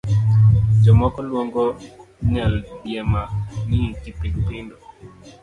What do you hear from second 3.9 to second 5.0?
kipindu pindu.